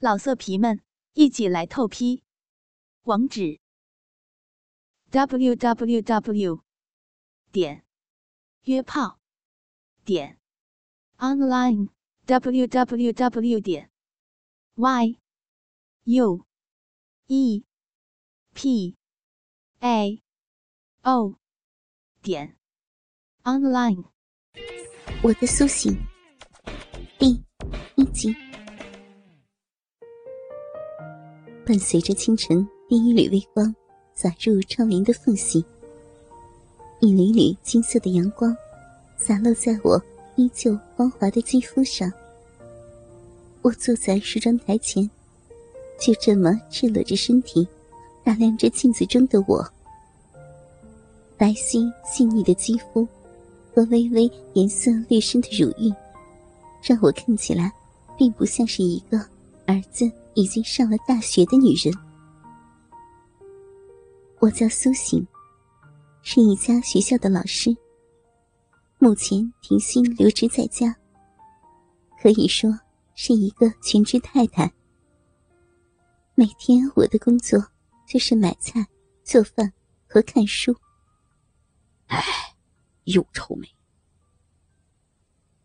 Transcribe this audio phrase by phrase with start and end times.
[0.00, 0.80] 老色皮们，
[1.14, 2.22] 一起来透批！
[3.02, 3.58] 网址
[5.10, 6.62] ：w w w
[7.50, 7.84] 点
[8.62, 9.18] 约炮
[10.04, 10.38] 点
[11.16, 11.88] online
[12.26, 13.90] w w w 点
[14.76, 15.18] y
[16.04, 16.46] u
[17.26, 17.64] e
[18.54, 18.96] p
[19.80, 20.22] a
[21.02, 21.34] o
[22.22, 22.56] 点
[23.42, 24.04] online。
[25.24, 25.98] 我的苏醒
[27.18, 27.42] 第
[27.96, 28.47] 一集。
[31.68, 33.74] 伴随着清晨第一缕微光
[34.14, 35.62] 洒入窗帘的缝隙，
[37.00, 38.56] 一缕缕金色的阳光
[39.18, 40.02] 洒落在我
[40.36, 42.10] 依旧光滑的肌肤上。
[43.60, 45.10] 我坐在梳妆台前，
[46.00, 47.68] 就这么赤裸着身体，
[48.24, 49.62] 打量着镜子中的我。
[51.36, 53.06] 白皙细腻的肌肤
[53.74, 55.94] 和微微颜色略深的乳晕，
[56.82, 57.70] 让我看起来
[58.16, 59.18] 并不像是一个
[59.66, 60.10] 儿子。
[60.38, 61.92] 已经上了大学的女人，
[64.38, 65.26] 我叫苏醒，
[66.22, 67.76] 是一家学校的老师。
[68.98, 70.94] 目前停薪留职在家，
[72.22, 72.70] 可以说
[73.16, 74.72] 是一个全职太太。
[76.36, 77.58] 每天我的工作
[78.06, 78.86] 就是买菜、
[79.24, 79.72] 做饭
[80.06, 80.72] 和看书。
[82.06, 82.22] 唉，
[83.06, 83.66] 又臭美。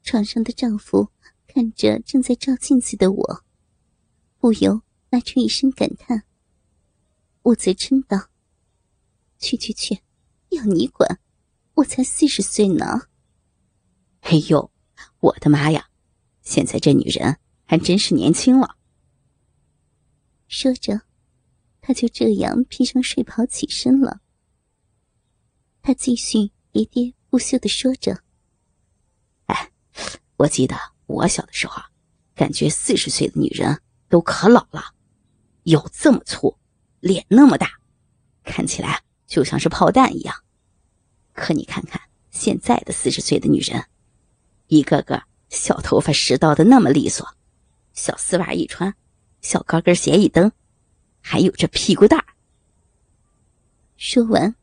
[0.02, 1.08] 床上的丈夫
[1.46, 3.43] 看着正在照镜子的我。
[4.44, 6.26] 不由发出一声感叹。
[7.44, 8.28] 我则嗔道
[9.40, 10.02] ：“去去去，
[10.50, 11.22] 要你管！
[11.76, 13.04] 我才四十岁呢。”
[14.20, 14.70] 哎呦，
[15.22, 15.88] 我的妈呀！
[16.42, 18.76] 现在这女人还真是年轻了。
[20.50, 21.04] 说着，
[21.80, 24.20] 他就这样披上睡袍起身了。
[25.82, 28.22] 他继续喋喋不休的说着
[29.48, 29.72] ：“哎，
[30.36, 31.82] 我记得我小的时候，
[32.36, 33.82] 感觉四十岁的女人……”
[34.14, 34.94] 都可老了，
[35.64, 36.56] 腰这么粗，
[37.00, 37.80] 脸那么大，
[38.44, 40.36] 看起来就像是炮弹一样。
[41.34, 43.84] 可你看看现在的四十岁的女人，
[44.68, 47.28] 一个个小头发拾到的那么利索，
[47.94, 48.94] 小丝袜一穿，
[49.42, 50.52] 小高跟鞋一蹬，
[51.20, 52.26] 还有这屁股蛋儿。
[53.98, 54.54] 说完，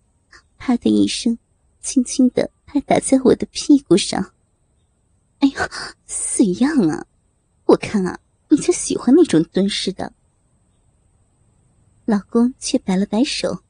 [0.59, 1.37] 啪的一声，
[1.81, 4.33] 轻轻的拍打在我的屁股上。
[5.41, 5.69] 哎呀，
[6.07, 7.05] 死样啊！
[7.65, 8.21] 我看啊。
[8.51, 10.13] 你就喜欢那种蹲式的，
[12.05, 13.63] 老公却摆了摆手，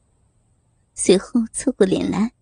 [0.95, 2.33] 随后凑过脸来，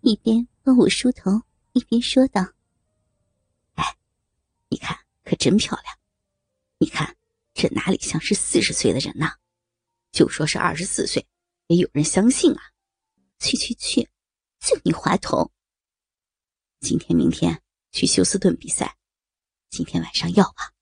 [0.00, 1.42] 一边帮我梳头，
[1.72, 2.54] 一边说道
[3.76, 3.96] ：“哎，
[4.68, 5.96] 你看可真漂亮，
[6.78, 7.16] 你看
[7.54, 9.28] 这哪里像是四十岁的人呢？
[10.10, 11.24] 就说是二十四岁，
[11.68, 12.60] 也有人相信啊！
[13.38, 14.08] 去去去，
[14.58, 15.52] 就你滑头！
[16.80, 18.96] 今天明天去休斯顿比赛，
[19.68, 20.72] 今天晚上要吧？！”，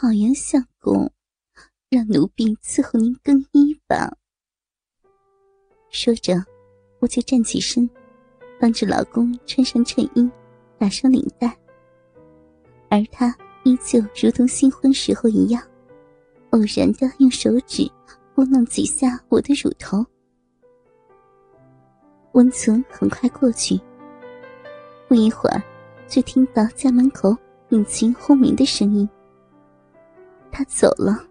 [0.00, 1.10] 好呀，相公，
[1.90, 4.16] 让奴婢伺候您更衣吧。
[5.90, 6.34] 说着，
[7.00, 7.90] 我就站起身，
[8.60, 10.30] 帮着老公穿上衬衣，
[10.78, 11.52] 打上领带。
[12.88, 15.60] 而他依旧如同新婚时候一样，
[16.50, 17.90] 偶然的用手指
[18.36, 20.06] 拨弄几下我的乳头。
[22.34, 23.80] 温存很快过去，
[25.08, 25.60] 不一会儿，
[26.06, 27.36] 就听到家门口。
[27.70, 29.06] 引擎轰鸣的声音。
[30.50, 31.24] 他走了。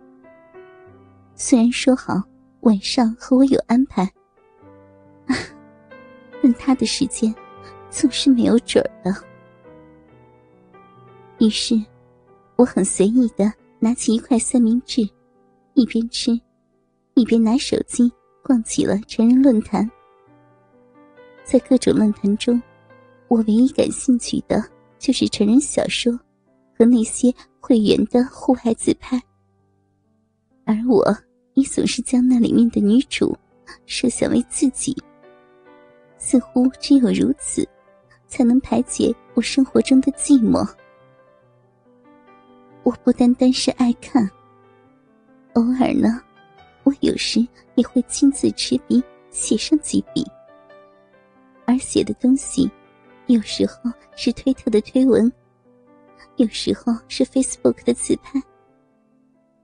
[1.35, 2.21] 虽然说好
[2.61, 4.11] 晚上和我有安排，
[6.41, 7.33] 但他的时间
[7.89, 9.15] 总是没有准儿的。
[11.39, 11.79] 于是，
[12.55, 15.07] 我很随意的拿起一块三明治，
[15.73, 16.31] 一边吃，
[17.13, 18.11] 一边拿手机
[18.43, 19.89] 逛起了成人论坛。
[21.43, 22.61] 在各种论坛中，
[23.27, 24.63] 我唯一感兴趣的
[24.97, 26.19] 就是成人小说。
[26.79, 27.33] 和那些
[27.67, 29.21] 会员的户外自拍，
[30.63, 31.05] 而我
[31.53, 33.37] 也总是将那里面的女主
[33.85, 34.95] 设想为自己。
[36.17, 37.67] 似乎只有如此，
[38.25, 40.65] 才能排解我生活中的寂寞。
[42.83, 44.25] 我不单单是爱看，
[45.55, 46.21] 偶尔呢，
[46.83, 50.25] 我有时也会亲自持笔写上几笔。
[51.65, 52.71] 而写的东西，
[53.25, 55.29] 有时候是推特的推文。
[56.37, 58.39] 有时候是 Facebook 的自拍，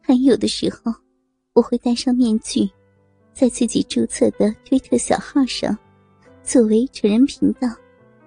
[0.01, 0.91] 还有的时候，
[1.53, 2.67] 我会戴上面具，
[3.31, 5.77] 在自己注册的推特小号上，
[6.43, 7.67] 作为成人频道，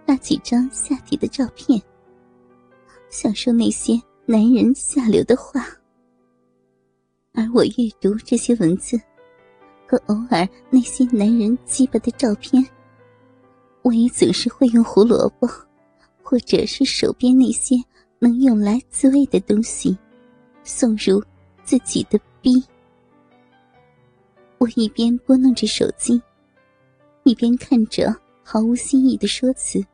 [0.07, 1.83] 发几张下体的照片，
[3.11, 5.67] 享受那些男人下流的话。
[7.33, 8.97] 而我阅读这些文字，
[9.89, 12.65] 和偶尔那些男人鸡巴的照片，
[13.83, 15.49] 我也总是会用胡萝卜，
[16.23, 17.75] 或者是手边那些。
[18.19, 19.97] 能用来自慰的东西
[20.65, 21.23] 送入
[21.65, 22.63] 自己的逼。
[24.59, 26.21] 我一边拨弄着手机，
[27.25, 29.85] 一边看着毫无新意的说辞。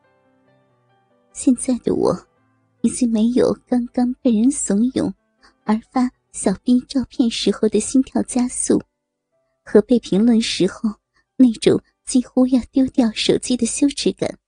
[1.32, 2.16] 现在的我，
[2.82, 5.12] 已经没有刚刚被人怂恿
[5.64, 8.80] 而发小逼照片时候的心跳加速，
[9.64, 10.90] 和被评论时候
[11.36, 14.38] 那种几乎要丢掉手机的羞耻感，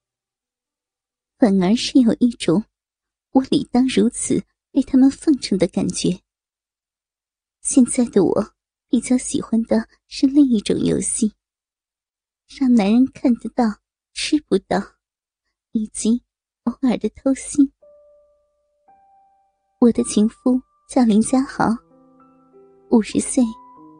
[1.39, 2.63] 反而是有一种
[3.35, 4.43] 我理当如此
[4.73, 6.19] 被他们奉承的感觉。
[7.61, 8.55] 现在的我。
[8.87, 11.33] 比较喜欢的是另一种游戏，
[12.47, 13.65] 让男人看得到、
[14.13, 14.81] 吃不到，
[15.73, 16.23] 以及
[16.63, 17.69] 偶尔的偷腥。
[19.81, 21.71] 我的情夫叫林家豪，
[22.91, 23.43] 五十岁，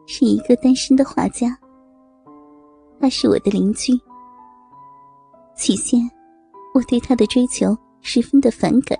[0.07, 1.59] 是一个单身的画家。
[3.01, 3.91] 他是我的邻居。
[5.57, 5.99] 起先，
[6.73, 8.97] 我对他的追求十分的反感，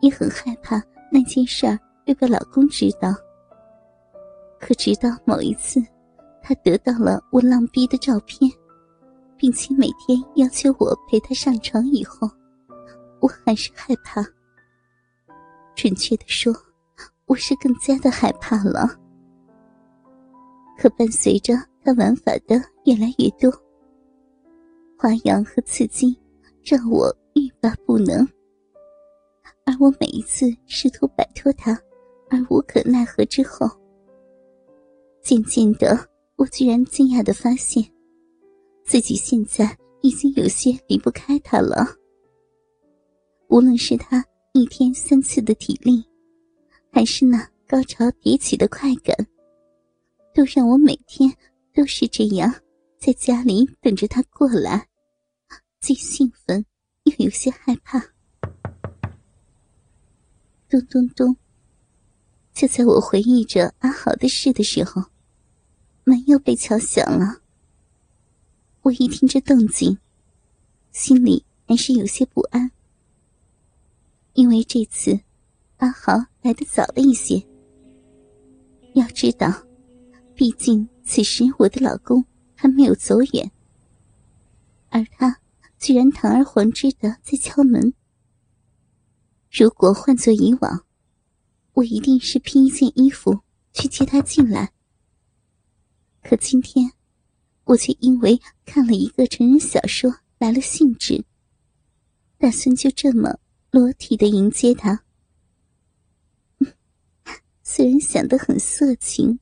[0.00, 3.14] 也很害怕那件事儿被老公知道。
[4.58, 5.80] 可直到某一次，
[6.42, 8.50] 他得到了我浪逼的照片，
[9.36, 12.28] 并且每天要求我陪他上床以后，
[13.20, 14.22] 我还是害怕。
[15.74, 16.52] 准确的说，
[17.26, 18.88] 我是更加的害怕了。
[20.76, 23.50] 可伴随着他玩法的越来越多，
[24.98, 26.18] 花样和刺激
[26.62, 28.26] 让我欲罢不能。
[29.64, 31.72] 而我每一次试图摆脱他，
[32.28, 33.68] 而无可奈何之后。
[35.22, 37.84] 渐渐的，我居然惊讶的发现，
[38.84, 41.86] 自己现在已经有些离不开他了。
[43.48, 46.02] 无论是他一天三次的体力，
[46.90, 49.14] 还是那高潮迭起的快感，
[50.34, 51.30] 都让我每天
[51.74, 52.52] 都是这样
[52.98, 54.86] 在家里等着他过来，
[55.80, 56.64] 既兴奋
[57.04, 58.02] 又有些害怕。
[60.70, 61.36] 咚咚咚。
[62.54, 65.02] 就在我回忆着阿豪的事的时候，
[66.04, 67.40] 门又被敲响了。
[68.82, 69.98] 我一听这动静，
[70.92, 72.70] 心里还是有些不安，
[74.34, 75.18] 因为这次
[75.78, 76.12] 阿豪
[76.42, 77.44] 来的早了一些。
[78.94, 79.52] 要知道，
[80.36, 82.24] 毕竟此时我的老公
[82.54, 83.50] 还没有走远，
[84.88, 85.40] 而他
[85.80, 87.92] 居然堂而皇之的在敲门。
[89.50, 90.84] 如果换做以往，
[91.72, 93.40] 我一定是披一件衣服
[93.72, 94.72] 去接他进来。
[96.22, 96.92] 可今天，
[97.64, 101.24] 我却因为看了一个成人小说来了兴致，
[102.38, 103.38] 打算就这么
[103.72, 105.02] 裸体的迎接他。
[107.64, 109.40] 虽然想得很色情，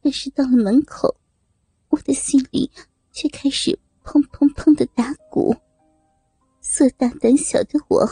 [0.00, 1.16] 但是到了门口，
[1.88, 2.70] 我的心里
[3.10, 5.56] 却开始砰砰砰的打鼓。
[6.60, 8.08] 色大胆小的我，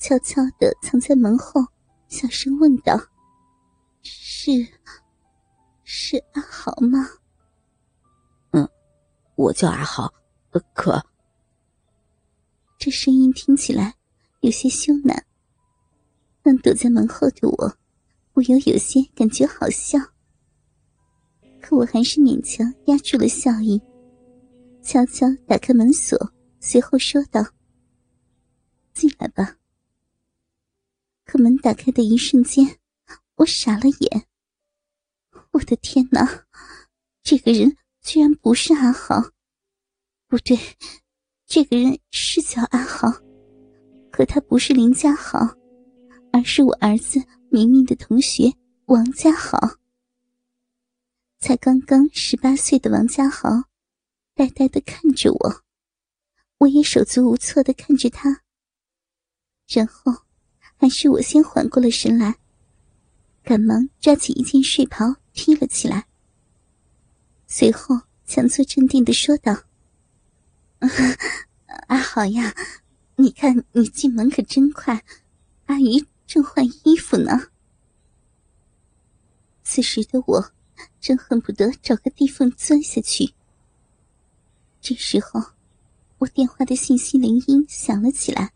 [0.00, 1.60] 悄悄的藏在门后。
[2.08, 3.00] 小声问道
[4.02, 4.50] ：“是，
[5.84, 7.06] 是阿豪吗
[8.50, 8.68] ？”“嗯，
[9.36, 10.12] 我叫阿豪。
[10.74, 11.00] 可……”
[12.76, 13.94] 这声音听起来
[14.40, 15.22] 有些羞赧，
[16.42, 17.76] 但躲在门后的我
[18.32, 19.96] 不由有些感觉好笑。
[21.60, 23.80] 可我还是勉强压住了笑意，
[24.82, 26.18] 悄悄打开门锁，
[26.58, 27.40] 随后说道
[28.92, 29.58] ：“进来吧。”
[31.30, 32.80] 可门打开的一瞬间，
[33.36, 34.26] 我傻了眼。
[35.52, 36.44] 我的天哪，
[37.22, 39.30] 这个人居然不是阿豪！
[40.26, 40.58] 不对，
[41.46, 43.08] 这个人是叫阿豪，
[44.10, 45.38] 可他不是林家豪，
[46.32, 48.52] 而是我儿子明明的同学
[48.86, 49.56] 王家豪。
[51.38, 53.48] 才刚刚十八岁的王家豪，
[54.34, 55.62] 呆呆的看着我，
[56.58, 58.42] 我也手足无措的看着他，
[59.68, 60.12] 然后。
[60.80, 62.36] 还是我先缓过了神来，
[63.44, 66.06] 赶忙抓起一件睡袍披了起来。
[67.46, 69.64] 随后强作镇定的说道
[71.88, 72.54] ：“阿豪呀，
[73.16, 75.04] 你看你进门可真快，
[75.66, 77.50] 阿姨正换衣服呢。”
[79.62, 80.52] 此时的我
[80.98, 83.34] 真恨不得找个地缝钻下去。
[84.80, 85.42] 这时候，
[86.16, 88.54] 我电话的信息铃音响了起来。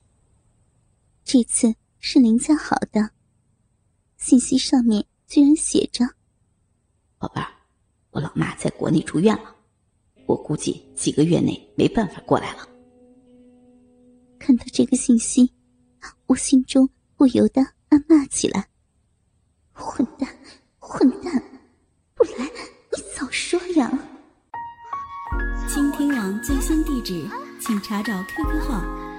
[1.22, 1.74] 这次。
[2.06, 3.12] 是林家好的
[4.18, 6.04] 信息，上面居然写着
[7.16, 7.48] ：“宝贝儿，
[8.10, 9.56] 我老妈在国内住院了，
[10.26, 12.68] 我估计几个月内没办法过来了。”
[14.38, 15.50] 看到这个信息，
[16.26, 18.68] 我心中不由得暗骂起来
[19.72, 20.28] ：“混蛋，
[20.78, 21.42] 混蛋，
[22.14, 22.44] 不来
[22.92, 23.90] 你早说呀！”
[25.72, 27.26] 倾听网最新地址，
[27.58, 29.03] 请查找 QQ 号。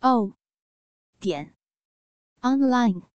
[0.00, 0.32] o
[1.18, 1.54] 点
[2.42, 3.17] online。